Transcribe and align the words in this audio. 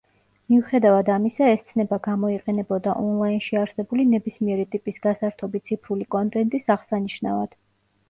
მიუხედავად 0.51 1.11
ამისა, 1.15 1.49
ეს 1.55 1.61
ცნება 1.67 1.99
გამოიყენებოდა 2.07 2.97
ონლაინში 3.03 3.61
არსებული 3.67 4.09
ნებისმიერი 4.17 4.69
ტიპის 4.75 5.01
გასართობი 5.07 5.65
ციფრული 5.71 6.13
კონტენტის 6.21 6.79
აღსანიშნავად. 6.81 7.59